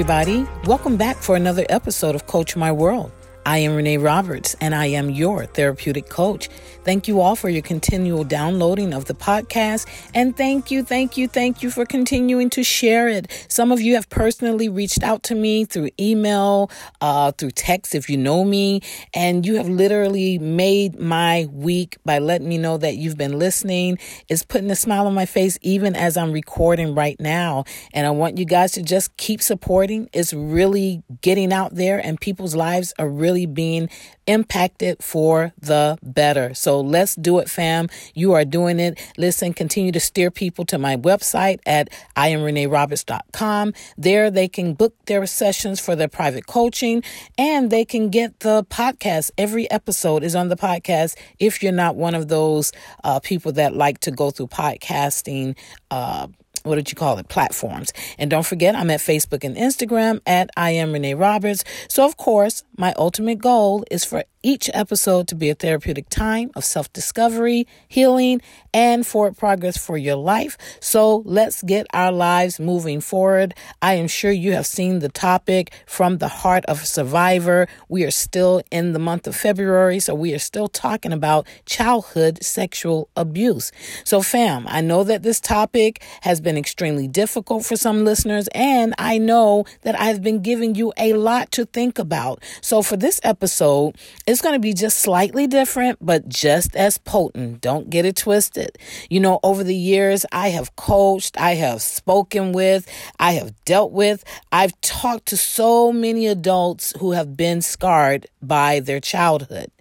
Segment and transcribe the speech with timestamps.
[0.00, 0.46] Everybody.
[0.64, 3.12] Welcome back for another episode of Coach My World.
[3.46, 6.50] I am Renee Roberts, and I am your therapeutic coach.
[6.84, 9.86] Thank you all for your continual downloading of the podcast.
[10.14, 13.46] And thank you, thank you, thank you for continuing to share it.
[13.48, 18.10] Some of you have personally reached out to me through email, uh, through text if
[18.10, 18.82] you know me,
[19.14, 23.98] and you have literally made my week by letting me know that you've been listening.
[24.28, 27.64] It's putting a smile on my face even as I'm recording right now.
[27.92, 30.10] And I want you guys to just keep supporting.
[30.12, 33.88] It's really getting out there, and people's lives are really being
[34.26, 36.54] impacted for the better.
[36.54, 37.88] So let's do it, fam.
[38.14, 38.98] You are doing it.
[39.18, 43.74] Listen, continue to steer people to my website at iamreneeroberts.com.
[43.98, 47.02] There they can book their sessions for their private coaching
[47.36, 49.30] and they can get the podcast.
[49.36, 52.72] Every episode is on the podcast if you're not one of those
[53.02, 55.56] uh, people that like to go through podcasting.
[55.90, 56.28] Uh,
[56.62, 57.28] what did you call it?
[57.28, 57.92] Platforms.
[58.18, 61.64] And don't forget, I'm at Facebook and Instagram at I am Renee Roberts.
[61.88, 66.50] So, of course, my ultimate goal is for each episode to be a therapeutic time
[66.54, 68.40] of self discovery, healing,
[68.72, 70.56] and forward progress for your life.
[70.80, 73.54] So let's get our lives moving forward.
[73.82, 77.68] I am sure you have seen the topic from the heart of survivor.
[77.88, 82.42] We are still in the month of February, so we are still talking about childhood
[82.42, 83.72] sexual abuse.
[84.04, 88.94] So, fam, I know that this topic has been extremely difficult for some listeners, and
[88.98, 92.42] I know that I've been giving you a lot to think about.
[92.60, 93.96] So, for this episode,
[94.30, 97.60] it's going to be just slightly different, but just as potent.
[97.60, 98.78] Don't get it twisted.
[99.08, 102.86] You know, over the years, I have coached, I have spoken with,
[103.18, 104.22] I have dealt with,
[104.52, 109.72] I've talked to so many adults who have been scarred by their childhood.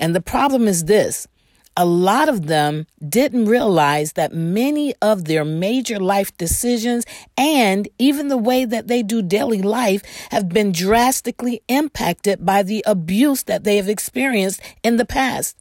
[0.00, 1.28] And the problem is this
[1.76, 7.04] a lot of them didn't realize that many of their major life decisions
[7.36, 12.82] and even the way that they do daily life have been drastically impacted by the
[12.86, 15.56] abuse that they have experienced in the past.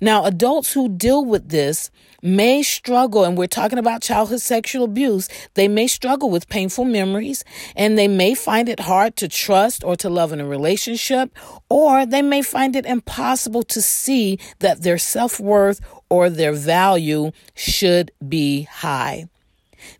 [0.00, 1.90] Now, adults who deal with this
[2.22, 7.44] may struggle, and we're talking about childhood sexual abuse, they may struggle with painful memories
[7.76, 11.30] and they may find it hard to trust or to love in a relationship,
[11.68, 17.32] or they may find it impossible to see that their self worth or their value
[17.54, 19.28] should be high.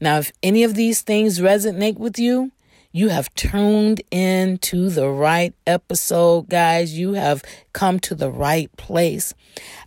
[0.01, 2.51] Now, if any of these things resonate with you,
[2.97, 6.99] you have tuned in to the right episode, guys.
[6.99, 9.35] You have come to the right place.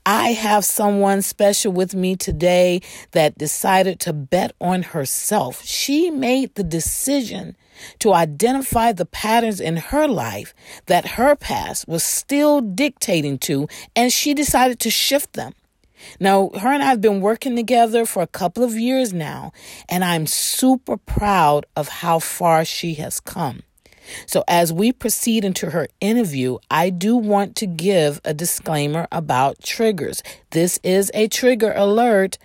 [0.05, 2.81] I have someone special with me today
[3.13, 5.63] that decided to bet on herself.
[5.65, 7.55] She made the decision
[7.97, 10.53] to identify the patterns in her life
[10.85, 15.53] that her past was still dictating to, and she decided to shift them.
[16.19, 19.51] Now, her and I have been working together for a couple of years now,
[19.87, 23.63] and I'm super proud of how far she has come.
[24.25, 29.61] So, as we proceed into her interview, I do want to give a disclaimer about
[29.61, 30.23] triggers.
[30.51, 32.37] This is a trigger alert.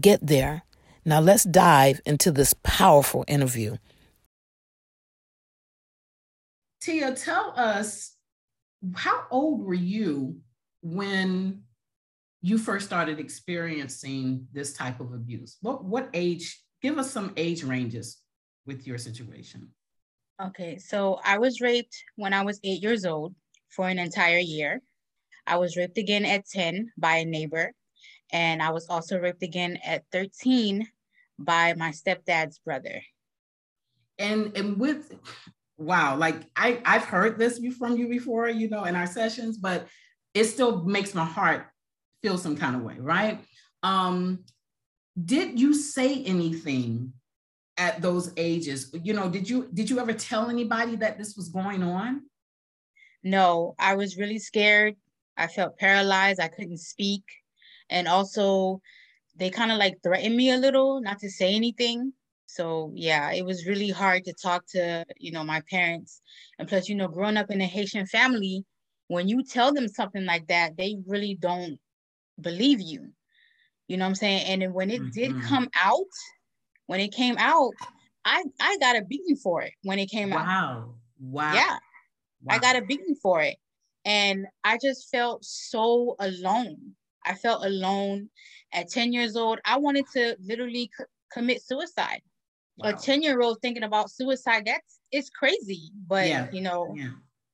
[0.00, 0.62] Get there.
[1.04, 3.76] Now let's dive into this powerful interview.
[6.80, 8.16] Tia, tell us
[8.94, 10.38] how old were you
[10.82, 11.62] when
[12.42, 15.58] you first started experiencing this type of abuse?
[15.60, 16.62] What what age?
[16.82, 18.18] Give us some age ranges
[18.66, 19.68] with your situation.
[20.42, 23.34] Okay, so I was raped when I was eight years old
[23.68, 24.80] for an entire year.
[25.46, 27.72] I was raped again at 10 by a neighbor.
[28.32, 30.86] And I was also raped again at 13
[31.38, 33.02] by my stepdad's brother.
[34.18, 35.12] And and with
[35.78, 39.88] wow, like I, I've heard this from you before, you know, in our sessions, but
[40.34, 41.66] it still makes my heart
[42.22, 43.42] feel some kind of way, right?
[43.82, 44.44] Um,
[45.22, 47.14] did you say anything
[47.76, 48.94] at those ages?
[49.02, 52.22] You know, did you did you ever tell anybody that this was going on?
[53.22, 54.96] No, I was really scared.
[55.36, 56.40] I felt paralyzed.
[56.40, 57.24] I couldn't speak.
[57.90, 58.80] And also
[59.36, 62.12] they kind of like threatened me a little not to say anything
[62.46, 66.20] so yeah it was really hard to talk to you know my parents
[66.58, 68.64] and plus you know growing up in a haitian family
[69.06, 71.78] when you tell them something like that they really don't
[72.40, 73.06] believe you
[73.86, 75.10] you know what i'm saying and when it mm-hmm.
[75.10, 76.12] did come out
[76.86, 77.72] when it came out
[78.24, 80.38] i i got a beating for it when it came wow.
[80.38, 81.54] out wow wow.
[81.54, 81.78] yeah
[82.42, 82.54] wow.
[82.54, 83.56] i got a beating for it
[84.04, 86.96] And I just felt so alone.
[87.30, 88.28] I felt alone
[88.72, 89.60] at 10 years old.
[89.64, 92.22] I wanted to literally c- commit suicide.
[92.78, 92.90] Wow.
[92.90, 95.90] A 10 year old thinking about suicide, that's it's crazy.
[96.08, 96.48] But yeah.
[96.50, 97.10] you know, yeah.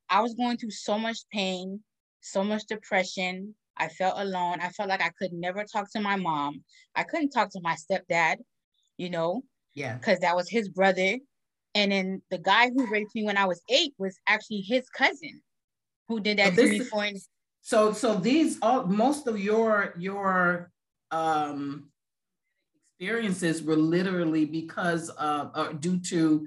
[0.09, 1.81] I was going through so much pain,
[2.23, 3.55] so much depression.
[3.77, 4.61] I felt alone.
[4.63, 6.65] I felt like I could never talk to my mom.
[6.95, 8.37] I couldn't talk to my stepdad,
[8.97, 9.43] you know?
[9.75, 9.97] Yeah.
[9.97, 11.19] Because that was his brother.
[11.75, 15.43] And then the guy who raped me when I was eight was actually his cousin
[16.09, 17.05] who did that so to me for
[17.67, 20.71] so so these all most of your your
[21.11, 21.91] um
[22.87, 26.47] experiences were literally because of or due to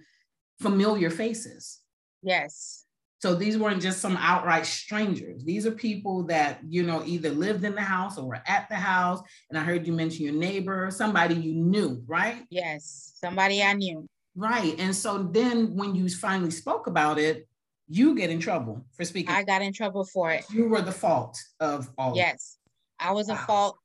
[0.61, 1.79] familiar faces.
[2.23, 2.85] Yes.
[3.21, 5.43] So these weren't just some outright strangers.
[5.43, 8.75] These are people that, you know, either lived in the house or were at the
[8.77, 9.19] house.
[9.49, 12.45] And I heard you mention your neighbor, somebody you knew, right?
[12.49, 14.07] Yes, somebody I knew.
[14.37, 14.73] Right.
[14.79, 17.48] And so then when you finally spoke about it,
[17.89, 19.33] you get in trouble for speaking.
[19.33, 20.45] I got in trouble for it.
[20.51, 22.15] You were the fault of all.
[22.15, 22.57] Yes.
[22.99, 23.35] I was wow.
[23.35, 23.77] a fault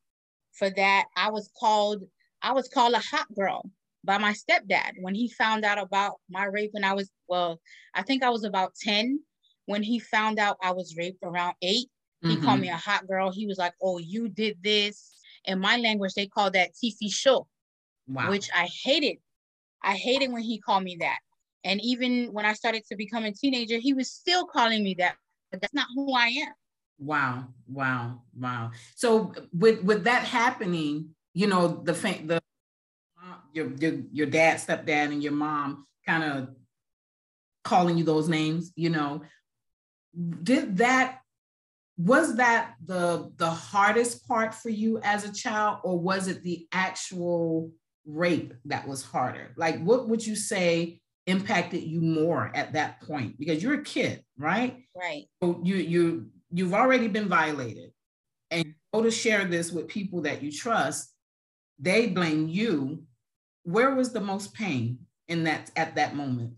[0.52, 1.06] for that.
[1.16, 2.02] I was called,
[2.42, 3.70] I was called a hot girl
[4.04, 7.58] by my stepdad when he found out about my rape when I was, well,
[7.94, 9.20] I think I was about 10
[9.66, 11.86] when he found out I was raped around 8
[12.24, 12.30] mm-hmm.
[12.30, 13.32] He called me a hot girl.
[13.32, 15.12] He was like, "Oh, you did this."
[15.46, 17.46] In my language, they call that "tifi show,"
[18.08, 18.30] wow.
[18.30, 19.18] which I hated.
[19.82, 21.18] I hated when he called me that.
[21.64, 25.16] And even when I started to become a teenager, he was still calling me that.
[25.50, 26.52] But that's not who I am.
[26.98, 28.70] Wow, wow, wow.
[28.94, 32.40] So with with that happening, you know, the the
[33.52, 36.48] your your your dad, stepdad, and your mom kind of
[37.64, 39.22] calling you those names, you know,
[40.42, 41.20] did that
[41.96, 46.66] was that the the hardest part for you as a child or was it the
[46.72, 47.70] actual
[48.04, 53.38] rape that was harder like what would you say impacted you more at that point
[53.38, 54.84] because you're a kid right?
[54.96, 55.26] Right.
[55.42, 57.92] So you you you've already been violated
[58.50, 61.10] and go to share this with people that you trust
[61.78, 63.02] they blame you.
[63.64, 64.98] Where was the most pain
[65.28, 66.54] in that at that moment?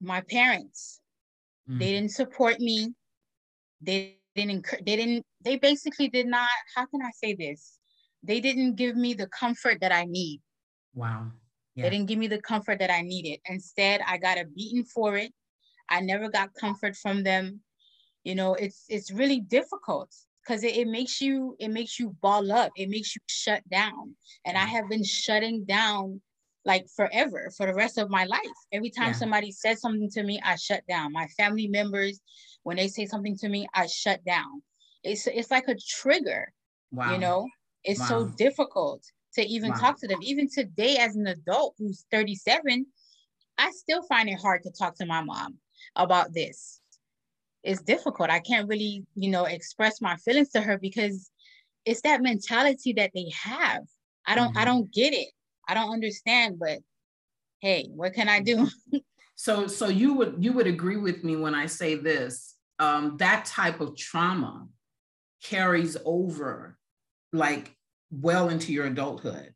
[0.00, 1.00] My parents.
[1.70, 1.78] Mm.
[1.78, 2.92] they didn't support me.
[3.80, 7.78] They didn't they didn't they basically did not how can i say this?
[8.24, 10.40] They didn't give me the comfort that i need.
[10.94, 11.32] Wow
[11.74, 11.84] yeah.
[11.84, 13.40] they didn't give me the comfort that i needed.
[13.46, 15.32] Instead i got a beating for it.
[15.88, 17.60] I never got comfort from them.
[18.24, 20.10] You know it's it's really difficult
[20.44, 22.72] because it, it makes you it makes you ball up.
[22.76, 24.14] It makes you shut down.
[24.44, 26.20] And i have been shutting down
[26.64, 28.58] like forever for the rest of my life.
[28.72, 29.12] Every time yeah.
[29.12, 31.12] somebody says something to me i shut down.
[31.12, 32.20] My family members
[32.62, 34.62] when they say something to me i shut down.
[35.02, 36.52] It's it's like a trigger
[36.92, 37.12] wow.
[37.12, 37.48] you know?
[37.84, 38.06] It's wow.
[38.06, 39.02] so difficult
[39.34, 39.76] to even wow.
[39.76, 42.86] talk to them even today as an adult who's 37
[43.58, 45.56] i still find it hard to talk to my mom
[45.96, 46.82] about this
[47.62, 48.30] it's difficult.
[48.30, 51.30] I can't really, you know, express my feelings to her because
[51.84, 53.82] it's that mentality that they have.
[54.26, 54.58] I don't mm-hmm.
[54.58, 55.28] I don't get it.
[55.68, 56.80] I don't understand, but
[57.60, 58.68] hey, what can I do?
[59.34, 62.54] so so you would you would agree with me when I say this.
[62.78, 64.66] Um, that type of trauma
[65.44, 66.78] carries over
[67.32, 67.76] like
[68.12, 69.54] well into your adulthood.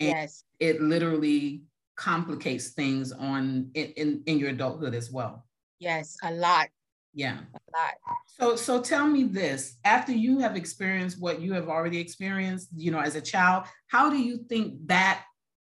[0.00, 0.44] And yes.
[0.60, 1.62] It literally
[1.96, 5.46] complicates things on in, in, in your adulthood as well.
[5.78, 6.68] Yes, a lot.
[7.12, 7.38] Yeah.
[7.38, 7.94] A lot.
[8.26, 12.90] So so tell me this, after you have experienced what you have already experienced, you
[12.90, 15.24] know, as a child, how do you think that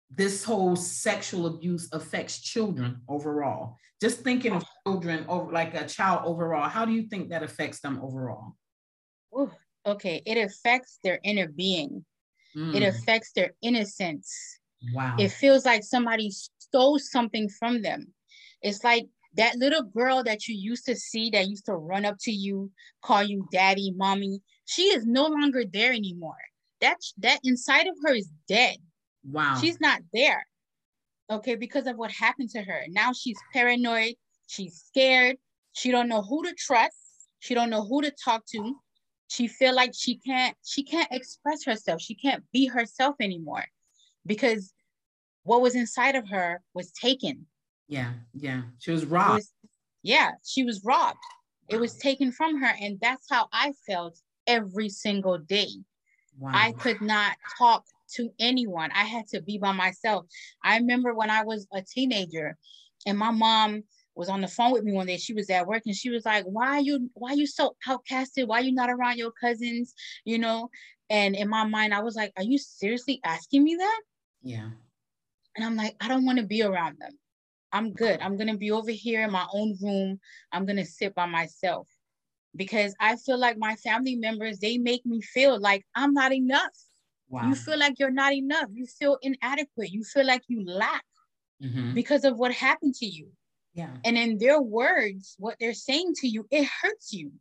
[0.09, 3.77] this whole sexual abuse affects children overall?
[4.01, 7.79] Just thinking of children over like a child overall, how do you think that affects
[7.79, 8.55] them overall?
[9.33, 9.51] Ooh,
[9.85, 12.05] okay, it affects their inner being.
[12.55, 12.75] Mm.
[12.75, 14.59] It affects their innocence.
[14.93, 15.15] Wow.
[15.19, 18.13] It feels like somebody stole something from them.
[18.61, 22.15] It's like that little girl that you used to see that used to run up
[22.21, 26.35] to you, call you daddy, mommy, she is no longer there anymore.
[26.81, 28.77] That that inside of her is dead.
[29.23, 29.57] Wow.
[29.59, 30.45] She's not there.
[31.29, 32.83] Okay, because of what happened to her.
[32.89, 34.15] Now she's paranoid,
[34.47, 35.37] she's scared,
[35.73, 36.95] she don't know who to trust,
[37.39, 38.75] she don't know who to talk to.
[39.27, 42.01] She feel like she can't she can't express herself.
[42.01, 43.65] She can't be herself anymore
[44.25, 44.73] because
[45.43, 47.45] what was inside of her was taken
[47.87, 48.61] yeah, yeah.
[48.79, 49.35] She was robbed.
[49.35, 49.53] Was,
[50.03, 51.19] yeah, she was robbed.
[51.69, 51.75] Wow.
[51.75, 52.73] It was taken from her.
[52.81, 55.69] And that's how I felt every single day.
[56.37, 56.51] Wow.
[56.53, 58.91] I could not talk to anyone.
[58.93, 60.25] I had to be by myself.
[60.63, 62.57] I remember when I was a teenager
[63.05, 63.83] and my mom
[64.17, 65.17] was on the phone with me one day.
[65.17, 67.75] She was at work and she was like, Why are you why are you so
[67.87, 68.47] outcasted?
[68.47, 69.93] Why are you not around your cousins?
[70.25, 70.69] You know?
[71.09, 74.01] And in my mind, I was like, Are you seriously asking me that?
[74.41, 74.69] Yeah.
[75.55, 77.11] And I'm like, I don't want to be around them.
[77.71, 78.19] I'm good.
[78.21, 80.19] I'm gonna be over here in my own room.
[80.51, 81.87] I'm gonna sit by myself.
[82.55, 86.75] because I feel like my family members, they make me feel like I'm not enough.
[87.29, 87.47] Wow.
[87.47, 88.67] You feel like you're not enough.
[88.73, 89.91] You feel inadequate.
[89.91, 91.03] You feel like you lack
[91.63, 91.93] mm-hmm.
[91.93, 93.29] because of what happened to you.
[93.77, 93.89] Yeah.
[94.03, 97.31] And in their words, what they're saying to you, it hurts you.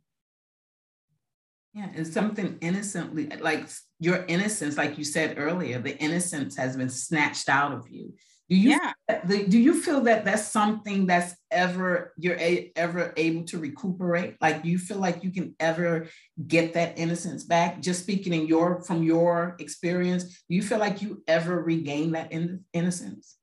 [1.73, 3.67] Yeah, and something innocently, like
[3.99, 8.13] your innocence, like you said earlier, the innocence has been snatched out of you.
[8.49, 9.25] Do you yeah.
[9.25, 14.35] do you feel that that's something that's ever you're a, ever able to recuperate?
[14.39, 16.07] Like, do you feel like you can ever
[16.47, 17.81] get that innocence back?
[17.81, 22.31] Just speaking in your from your experience, do you feel like you ever regain that
[22.31, 23.37] in, innocence?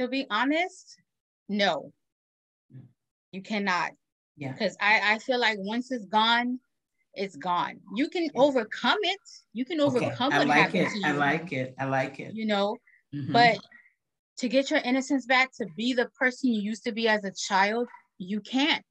[0.00, 1.01] To be honest,
[1.52, 1.92] no,
[3.30, 3.92] you cannot.
[4.36, 6.58] Yeah, because I I feel like once it's gone,
[7.14, 7.80] it's gone.
[7.94, 8.30] You can yeah.
[8.34, 9.20] overcome it.
[9.52, 10.36] You can overcome okay.
[10.36, 10.88] I like it.
[11.04, 11.74] I like it.
[11.78, 12.34] I like it.
[12.34, 12.76] You know,
[13.14, 13.32] mm-hmm.
[13.32, 13.58] but
[14.38, 17.32] to get your innocence back, to be the person you used to be as a
[17.32, 18.84] child, you can't.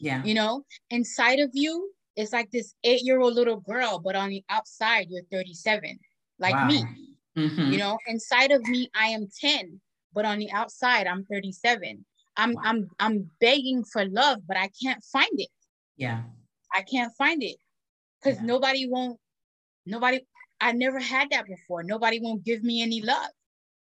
[0.00, 0.22] Yeah.
[0.24, 4.30] You know, inside of you, it's like this eight year old little girl, but on
[4.30, 5.98] the outside, you're 37,
[6.38, 6.66] like wow.
[6.66, 6.84] me.
[7.36, 7.72] Mm-hmm.
[7.72, 9.80] You know, inside of me, I am 10,
[10.16, 12.04] but on the outside, I'm 37.
[12.38, 12.62] I'm wow.
[12.64, 15.50] I'm I'm begging for love, but I can't find it.
[15.96, 16.22] Yeah.
[16.74, 17.56] I can't find it
[18.20, 18.46] because yeah.
[18.46, 19.18] nobody won't,
[19.84, 20.26] nobody,
[20.60, 21.82] I never had that before.
[21.82, 23.30] Nobody won't give me any love.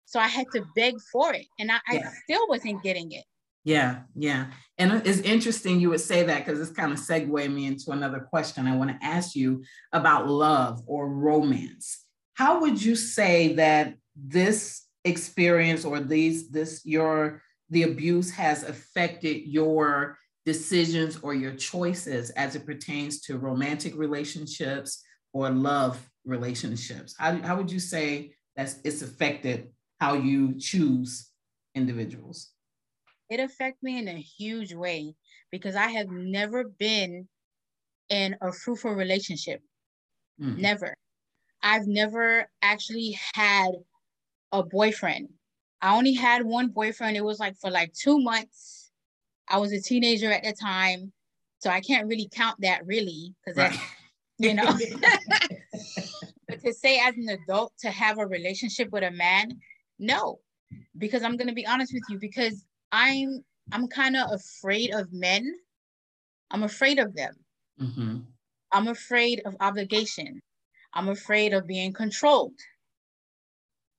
[0.07, 2.09] So I had to beg for it and I, yeah.
[2.09, 3.25] I still wasn't getting it.
[3.65, 4.49] Yeah, yeah.
[4.77, 8.21] And it's interesting you would say that because it's kind of segue me into another
[8.21, 12.05] question I want to ask you about love or romance.
[12.35, 19.47] How would you say that this experience or these this your the abuse has affected
[19.47, 27.15] your decisions or your choices as it pertains to romantic relationships or love relationships?
[27.19, 29.69] How, how would you say that it's affected
[30.01, 31.31] how you choose
[31.75, 32.51] individuals?
[33.31, 35.15] It affected me in a huge way
[35.51, 37.27] because I have never been
[38.11, 39.61] in a fruitful relationship.
[40.41, 40.59] Mm.
[40.59, 40.95] Never.
[41.63, 43.71] I've never actually had
[44.55, 45.29] a boyfriend.
[45.83, 47.17] I only had one boyfriend.
[47.17, 48.91] It was like for like two months.
[49.49, 51.13] I was a teenager at the time.
[51.59, 53.79] So I can't really count that really because right.
[54.39, 54.65] you know.
[56.49, 59.51] but to say as an adult to have a relationship with a man,
[59.99, 60.39] no,
[60.99, 65.55] because I'm gonna be honest with you, because I'm I'm kind of afraid of men.
[66.51, 67.35] I'm afraid of them.
[67.81, 68.19] Mm-hmm.
[68.73, 70.41] I'm afraid of obligation.
[70.93, 72.53] I'm afraid of being controlled.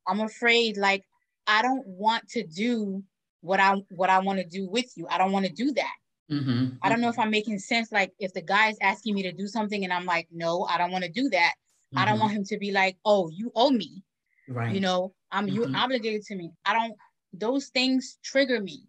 [0.07, 1.03] I'm afraid like
[1.47, 3.03] I don't want to do
[3.41, 5.07] what I what I want to do with you.
[5.09, 5.93] I don't want to do that.
[6.31, 6.77] Mm-hmm.
[6.81, 7.91] I don't know if I'm making sense.
[7.91, 10.77] Like if the guy is asking me to do something and I'm like, no, I
[10.77, 11.53] don't want to do that.
[11.53, 11.99] Mm-hmm.
[11.99, 12.21] I don't mm-hmm.
[12.21, 14.03] want him to be like, oh, you owe me.
[14.47, 14.73] Right.
[14.73, 15.55] You know, I'm mm-hmm.
[15.55, 16.51] you obligated to me.
[16.65, 16.93] I don't
[17.33, 18.83] those things trigger me.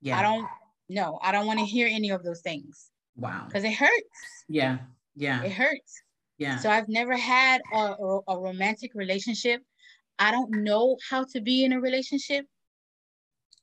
[0.00, 0.18] Yeah.
[0.18, 0.48] I don't
[0.88, 2.90] no, I don't want to hear any of those things.
[3.16, 3.44] Wow.
[3.46, 3.92] Because it hurts.
[4.48, 4.78] Yeah.
[5.14, 5.42] Yeah.
[5.42, 6.02] It hurts.
[6.38, 6.58] Yeah.
[6.58, 9.62] So I've never had a, a, a romantic relationship.
[10.18, 12.46] I don't know how to be in a relationship.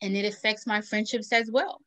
[0.01, 1.81] And it affects my friendships as well.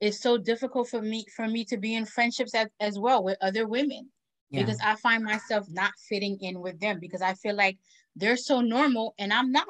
[0.00, 3.38] It's so difficult for me for me to be in friendships as, as well with
[3.40, 4.10] other women
[4.52, 4.60] yeah.
[4.60, 7.78] because I find myself not fitting in with them because I feel like
[8.14, 9.66] they're so normal and I'm not.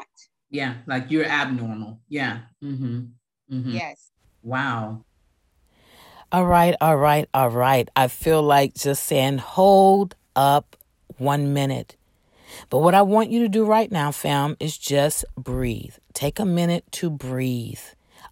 [0.51, 2.01] Yeah, like you're abnormal.
[2.09, 2.41] Yeah.
[2.63, 3.01] Mm-hmm.
[3.53, 3.71] Mm-hmm.
[3.71, 4.11] Yes.
[4.43, 5.05] Wow.
[6.31, 7.89] All right, all right, all right.
[7.95, 10.77] I feel like just saying, hold up
[11.19, 11.97] one minute.
[12.71, 15.95] But what I want you to do right now, fam, is just breathe.
[16.13, 17.81] Take a minute to breathe.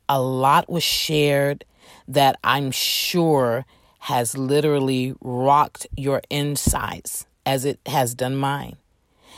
[0.09, 1.65] A lot was shared
[2.09, 3.65] that I'm sure
[4.01, 8.77] has literally rocked your insides as it has done mine.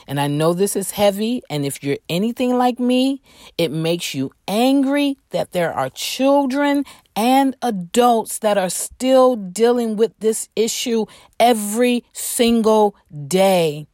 [0.06, 1.42] And I know this is heavy.
[1.48, 3.22] And if you're anything like me,
[3.58, 6.84] it makes you angry that there are children
[7.14, 11.06] and adults that are still dealing with this issue
[11.38, 12.96] every single
[13.28, 13.86] day.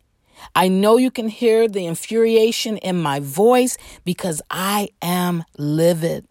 [0.54, 6.26] I know you can hear the infuriation in my voice because I am livid.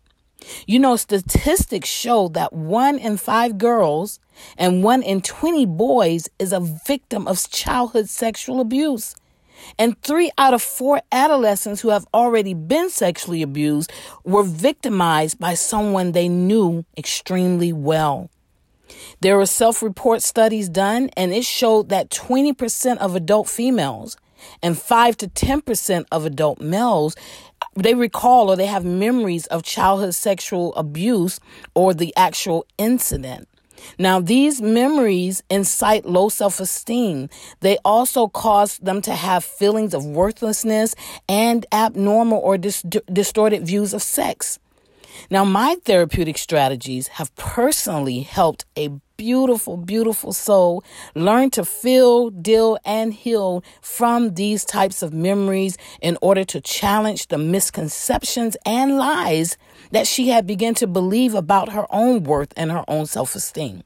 [0.66, 4.20] You know, statistics show that one in five girls
[4.58, 9.16] and one in 20 boys is a victim of childhood sexual abuse.
[9.80, 13.92] And three out of four adolescents who have already been sexually abused
[14.24, 18.30] were victimized by someone they knew extremely well.
[19.22, 24.17] There were self report studies done, and it showed that 20% of adult females
[24.62, 27.15] and 5 to 10% of adult males
[27.75, 31.39] they recall or they have memories of childhood sexual abuse
[31.75, 33.48] or the actual incident.
[34.00, 37.29] Now, these memories incite low self esteem.
[37.60, 40.96] They also cause them to have feelings of worthlessness
[41.29, 44.60] and abnormal or dis- distorted views of sex.
[45.30, 50.84] Now, my therapeutic strategies have personally helped a beautiful, beautiful soul,
[51.16, 57.28] learn to feel, deal, and heal from these types of memories in order to challenge
[57.28, 59.58] the misconceptions and lies
[59.92, 63.84] that she had begun to believe about her own worth and her own self esteem.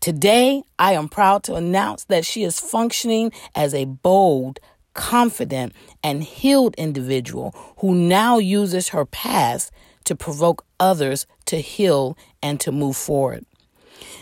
[0.00, 4.58] Today, I am proud to announce that she is functioning as a bold,
[4.94, 5.72] confident,
[6.02, 9.70] and healed individual who now uses her past
[10.04, 13.44] to provoke others to heal and to move forward.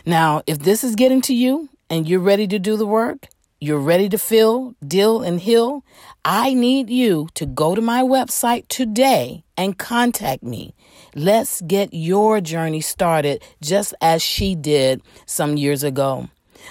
[0.04, 3.28] Now, if this is getting to you and you're ready to do the work,
[3.60, 5.84] you're ready to feel, deal, and heal,
[6.24, 10.74] I need you to go to my website today and contact me.
[11.14, 16.28] Let's get your journey started just as she did some years ago.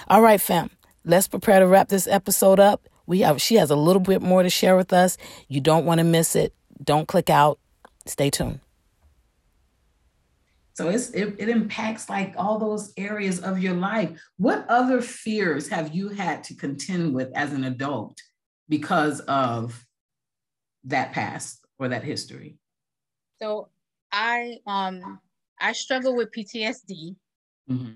[0.08, 0.70] All right, fam,
[1.04, 2.88] let's prepare to wrap this episode up.
[3.06, 5.16] We have she has a little bit more to share with us.
[5.48, 6.54] You don't want to miss it.
[6.82, 7.58] Don't click out.
[8.06, 8.60] Stay tuned.
[10.80, 14.18] So it's it, it impacts like all those areas of your life.
[14.38, 18.18] What other fears have you had to contend with as an adult
[18.66, 19.84] because of
[20.84, 22.56] that past or that history?
[23.42, 23.68] So
[24.10, 25.20] I um
[25.60, 27.14] I struggle with PTSD.
[27.70, 27.90] Mm-hmm.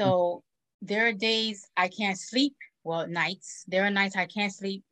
[0.00, 0.44] So
[0.80, 2.54] there are days I can't sleep.
[2.84, 3.64] Well, nights.
[3.66, 4.84] There are nights I can't sleep.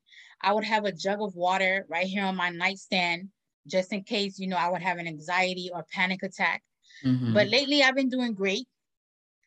[0.42, 3.28] I would have a jug of water right here on my nightstand
[3.68, 6.64] just in case, you know, I would have an anxiety or panic attack.
[7.04, 7.34] Mm-hmm.
[7.34, 8.66] But lately I've been doing great.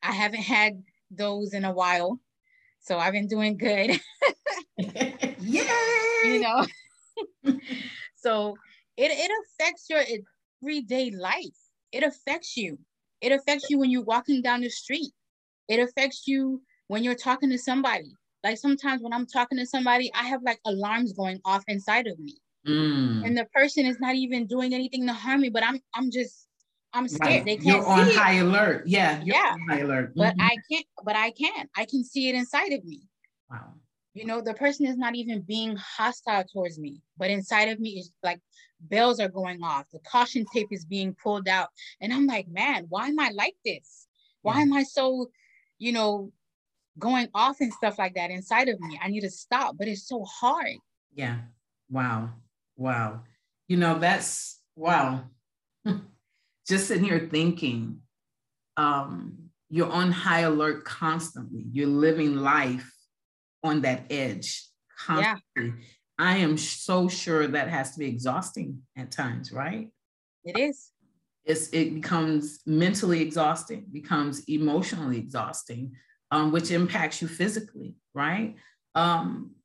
[0.01, 2.19] I haven't had those in a while.
[2.81, 3.99] So I've been doing good.
[4.77, 5.67] Yay!
[6.25, 6.65] You know.
[8.15, 8.57] so
[8.97, 10.01] it, it affects your
[10.61, 11.55] everyday life.
[11.91, 12.77] It affects you.
[13.21, 15.13] It affects you when you're walking down the street.
[15.69, 18.11] It affects you when you're talking to somebody.
[18.43, 22.19] Like sometimes when I'm talking to somebody, I have like alarms going off inside of
[22.19, 22.35] me.
[22.67, 23.25] Mm.
[23.25, 26.47] And the person is not even doing anything to harm me, but I'm I'm just
[26.93, 27.31] I'm scared.
[27.31, 27.45] Right.
[27.45, 28.85] They can't you're on high alert.
[28.85, 29.55] Yeah, yeah.
[29.67, 30.11] high alert.
[30.11, 30.19] Mm-hmm.
[30.19, 31.67] But I can't, but I can.
[31.75, 33.01] I can see it inside of me.
[33.49, 33.73] Wow.
[34.13, 37.91] You know, the person is not even being hostile towards me, but inside of me
[37.91, 38.39] is like
[38.79, 39.85] bells are going off.
[39.91, 41.69] The caution tape is being pulled out.
[41.99, 44.07] And I'm like, man, why am I like this?
[44.43, 44.61] Why yeah.
[44.61, 45.31] am I so,
[45.79, 46.31] you know,
[46.99, 48.99] going off and stuff like that inside of me?
[49.01, 50.75] I need to stop, but it's so hard.
[51.15, 51.39] Yeah.
[51.89, 52.29] Wow.
[52.77, 53.21] Wow.
[53.67, 55.23] You know, that's wow.
[56.67, 57.99] Just sitting here thinking,
[58.77, 61.65] um, you're on high alert constantly.
[61.71, 62.91] You're living life
[63.63, 65.41] on that edge constantly.
[65.55, 65.71] Yeah.
[66.19, 69.89] I am so sure that has to be exhausting at times, right?
[70.43, 70.91] It is.
[71.43, 75.93] It's, it becomes mentally exhausting, becomes emotionally exhausting,
[76.31, 78.55] um, which impacts you physically, right?
[78.95, 79.55] Um,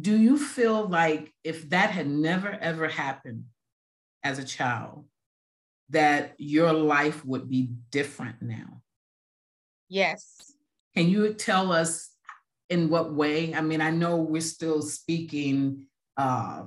[0.00, 3.44] do you feel like if that had never ever happened
[4.24, 5.04] as a child,
[5.90, 8.82] that your life would be different now?
[9.88, 10.52] Yes.
[10.96, 12.10] Can you tell us
[12.68, 13.54] in what way?
[13.54, 16.64] I mean, I know we're still speaking, uh,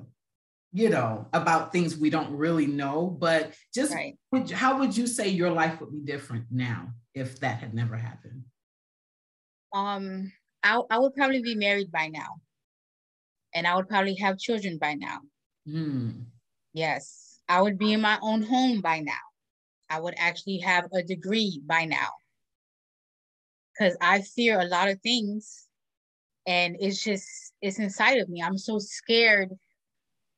[0.74, 4.18] you know, about things we don't really know, but just right.
[4.32, 7.96] would, how would you say your life would be different now if that had never
[7.96, 8.44] happened?
[9.74, 10.32] Um,
[10.64, 12.42] I, I would probably be married by now,
[13.54, 15.20] and I would probably have children by now.
[15.68, 16.26] Mm.
[16.74, 19.14] Yes, I would be in my own home by now.
[19.90, 22.10] I would actually have a degree by now.
[23.74, 25.68] Because I fear a lot of things
[26.46, 27.28] and it's just
[27.62, 28.42] it's inside of me.
[28.42, 29.50] I'm so scared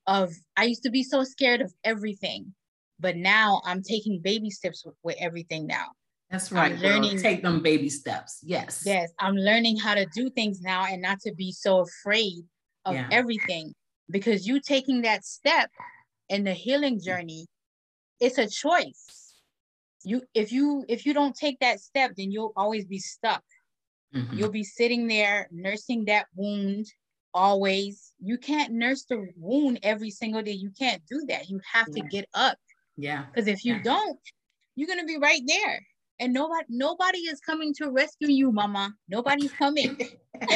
[0.07, 2.53] of i used to be so scared of everything
[2.99, 5.85] but now i'm taking baby steps with, with everything now.
[6.29, 8.39] That's right I'm learning take them baby steps.
[8.43, 8.83] Yes.
[8.85, 12.43] Yes i'm learning how to do things now and not to be so afraid
[12.85, 13.07] of yeah.
[13.11, 13.73] everything
[14.09, 15.69] because you taking that step
[16.29, 17.45] in the healing journey
[18.19, 19.33] it's a choice
[20.03, 23.43] you if you if you don't take that step then you'll always be stuck
[24.15, 24.37] Mm-hmm.
[24.37, 26.85] You'll be sitting there nursing that wound
[27.33, 28.13] always.
[28.19, 30.53] You can't nurse the wound every single day.
[30.53, 31.49] You can't do that.
[31.49, 32.03] You have yeah.
[32.03, 32.57] to get up.
[32.95, 33.25] Yeah.
[33.25, 33.83] Because if you yeah.
[33.83, 34.19] don't,
[34.75, 35.85] you're gonna be right there.
[36.19, 38.93] And nobody nobody is coming to rescue you, mama.
[39.09, 39.97] Nobody's coming.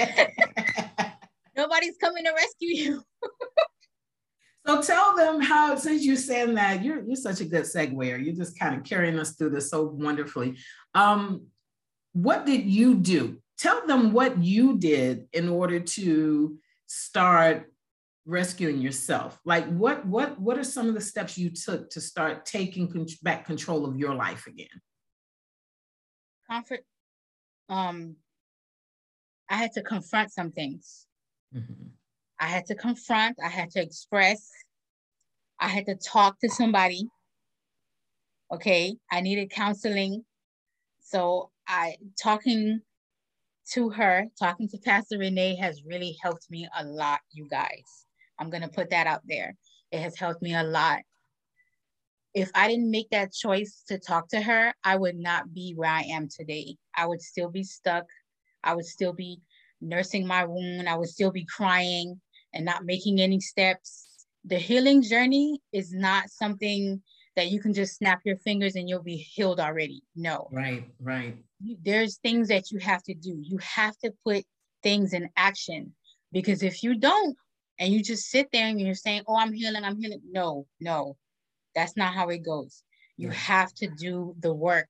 [1.55, 3.03] Nobody's coming to rescue you.
[4.69, 8.23] so tell them how, since you're saying that, you're you're such a good segue.
[8.23, 10.57] You're just kind of carrying us through this so wonderfully.
[10.93, 11.47] Um,
[12.13, 13.41] what did you do?
[13.57, 17.71] Tell them what you did in order to start
[18.25, 19.39] rescuing yourself.
[19.43, 23.07] Like what what what are some of the steps you took to start taking con-
[23.23, 24.67] back control of your life again?
[26.47, 26.81] Comfort.
[27.69, 28.17] Um,
[29.49, 31.07] I had to confront some things.
[31.55, 31.87] Mm-hmm.
[32.39, 33.37] I had to confront.
[33.43, 34.49] I had to express.
[35.59, 37.07] I had to talk to somebody.
[38.51, 40.23] Okay, I needed counseling.
[41.01, 42.81] So I talking
[43.73, 48.05] to her, talking to Pastor Renee has really helped me a lot, you guys.
[48.39, 49.55] I'm to put that out there.
[49.91, 50.99] It has helped me a lot.
[52.33, 55.89] If I didn't make that choice to talk to her, I would not be where
[55.89, 56.75] I am today.
[56.95, 58.05] I would still be stuck.
[58.63, 59.41] I would still be
[59.81, 60.87] nursing my wound.
[60.87, 62.21] I would still be crying
[62.53, 64.08] and not making any steps.
[64.45, 67.01] The healing journey is not something
[67.35, 70.01] that you can just snap your fingers and you'll be healed already.
[70.15, 70.49] No.
[70.51, 71.37] Right, right.
[71.83, 73.37] There's things that you have to do.
[73.41, 74.45] You have to put
[74.81, 75.93] things in action
[76.31, 77.37] because if you don't
[77.79, 81.17] and you just sit there and you're saying, "Oh, I'm healing, I'm healing." No, no.
[81.75, 82.83] That's not how it goes.
[83.17, 84.89] You have to do the work.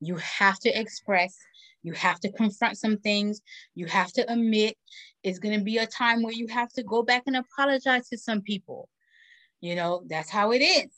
[0.00, 1.36] You have to express.
[1.82, 3.40] You have to confront some things.
[3.74, 4.76] You have to admit.
[5.22, 8.18] It's going to be a time where you have to go back and apologize to
[8.18, 8.88] some people.
[9.60, 10.90] You know, that's how it is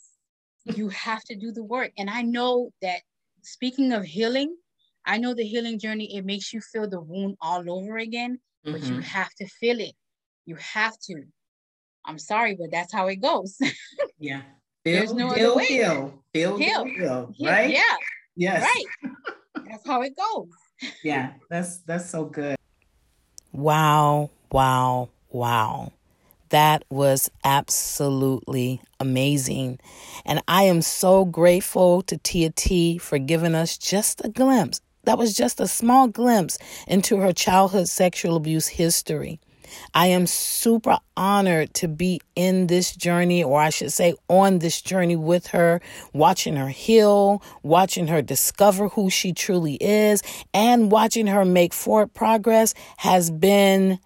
[0.64, 1.92] you have to do the work.
[1.98, 3.00] And I know that
[3.42, 4.56] speaking of healing,
[5.04, 8.72] I know the healing journey, it makes you feel the wound all over again, mm-hmm.
[8.72, 9.02] but you mm-hmm.
[9.02, 9.94] have to feel it.
[10.46, 11.22] You have to.
[12.04, 13.56] I'm sorry, but that's how it goes.
[14.18, 14.42] yeah.
[14.84, 15.66] Feel, There's no feel, other way.
[15.66, 17.70] Feel, feel, feel, feel, right?
[17.70, 17.96] Yeah.
[18.36, 18.62] Yes.
[18.62, 19.12] Right.
[19.66, 20.48] that's how it goes.
[21.04, 22.56] yeah, that's that's so good.
[23.52, 25.92] Wow, wow, wow.
[26.48, 29.78] That was absolutely amazing.
[30.26, 34.80] And I am so grateful to Tia T for giving us just a glimpse.
[35.04, 39.40] That was just a small glimpse into her childhood sexual abuse history.
[39.94, 44.80] I am super honored to be in this journey, or I should say, on this
[44.80, 45.80] journey with her,
[46.12, 50.22] watching her heal, watching her discover who she truly is,
[50.54, 53.98] and watching her make forward progress has been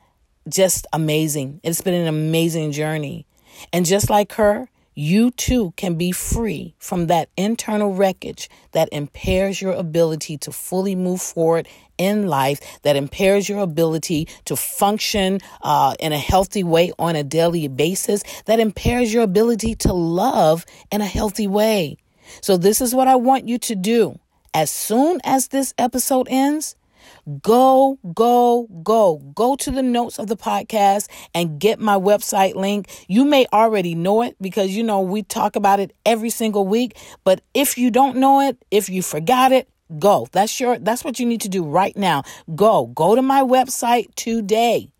[0.49, 1.61] just amazing.
[1.63, 3.27] It's been an amazing journey.
[3.73, 9.61] And just like her, you too can be free from that internal wreckage that impairs
[9.61, 15.95] your ability to fully move forward in life, that impairs your ability to function uh,
[16.01, 21.03] in a healthy way on a daily basis, that impairs your ability to love in
[21.03, 21.99] a healthy way.
[22.41, 24.19] So, this is what I want you to do.
[24.55, 26.75] As soon as this episode ends,
[27.43, 29.17] Go, go, go.
[29.35, 32.89] Go to the notes of the podcast and get my website link.
[33.09, 36.97] You may already know it because you know we talk about it every single week.
[37.25, 40.29] But if you don't know it, if you forgot it, go.
[40.31, 42.23] That's your that's what you need to do right now.
[42.55, 42.87] Go.
[42.87, 44.93] Go to my website today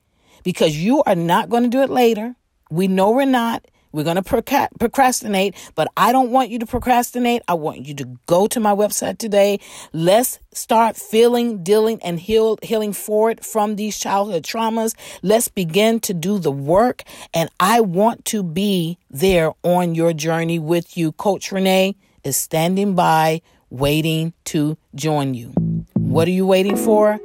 [0.43, 2.35] because you are not going to do it later.
[2.71, 3.65] We know we're not.
[3.97, 7.41] We're going to procrastinate, but I don't want you to procrastinate.
[7.49, 9.59] I want you to go to my website today.
[9.95, 14.95] Let's start feeling, dealing, and heal, healing forward from these childhood traumas.
[15.23, 17.05] Let's begin to do the work.
[17.33, 21.13] And I want to be there on your journey with you.
[21.13, 25.55] Coach Renee is standing by, waiting to join you.
[25.95, 27.19] What are you waiting for?